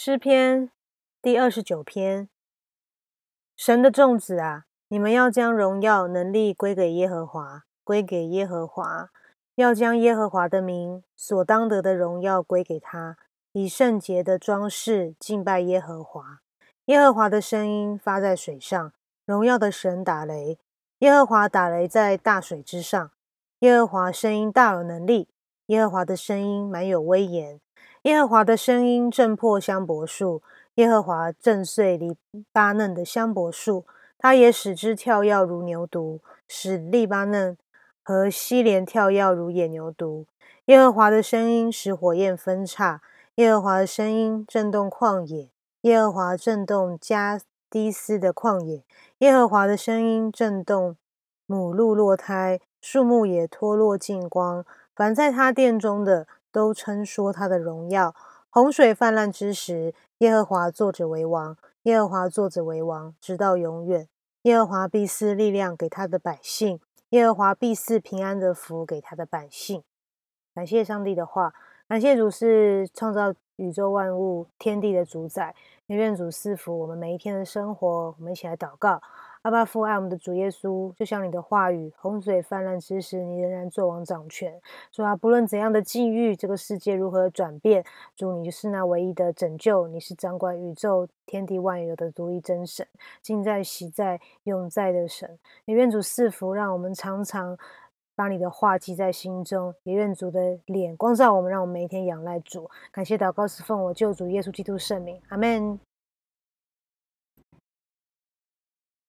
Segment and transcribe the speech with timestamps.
[0.00, 0.70] 诗篇
[1.20, 2.28] 第二十九篇：
[3.56, 9.10] 神的众子啊，你们要将荣耀能力归给耶和华，归给耶和华，
[9.56, 13.16] 要将耶和华的名所当得的荣耀归给他，
[13.50, 16.42] 以圣洁的装饰敬拜耶和华。
[16.84, 18.92] 耶和华的声音发在水上，
[19.26, 20.60] 荣耀的神打雷，
[21.00, 23.10] 耶和华打雷在大水之上。
[23.58, 25.28] 耶和华声音大有能力，
[25.66, 27.60] 耶和华的声音满有威严。
[28.02, 30.40] 耶和华的声音震破香柏树，
[30.76, 32.16] 耶和华震碎黎
[32.52, 33.84] 巴嫩的香柏树，
[34.16, 37.58] 他也使之跳跃如牛犊，使黎巴嫩
[38.02, 40.26] 和西连跳跃如野牛犊。
[40.66, 43.02] 耶和华的声音使火焰分叉，
[43.34, 45.50] 耶和华的声音震动旷野，
[45.80, 48.84] 耶和华震动加低斯的旷野，
[49.18, 50.96] 耶和华的声音震动
[51.46, 54.64] 母鹿落胎，树木也脱落净光，
[54.94, 56.26] 凡在他殿中的。
[56.52, 58.14] 都称说他的荣耀。
[58.50, 61.56] 洪水泛滥之时，耶和华作者为王。
[61.82, 64.08] 耶和华作者为王，直到永远。
[64.42, 66.80] 耶和华必赐力量给他的百姓。
[67.10, 69.82] 耶和华必赐平安的福给他的百姓。
[70.54, 71.54] 感谢上帝的话，
[71.86, 75.54] 感谢主是创造宇宙万物、天地的主宰。
[75.86, 78.14] 你愿主赐福我们每一天的生活。
[78.18, 79.00] 我们一起来祷告。
[79.42, 84.60] 阿爸父爱我们的主耶稣，就像你的话语，洪水泛滥之时，你仍然作王掌权。
[84.90, 87.84] 主啊，不论怎样的境遇，这个世界如何转变，
[88.16, 92.86] 主你就是那唯一的拯救，你是掌管宇宙天地万有的独一真神，
[93.22, 95.38] 今在、喜在、永在的神。
[95.64, 97.56] 你愿主赐福，让我们常常
[98.18, 99.72] 把你的话记在心中。
[99.84, 102.68] 也愿主的脸光照我们，让我们每一天仰赖主。
[102.90, 105.78] 感谢祷告是奉我救主耶稣基督圣名，阿门。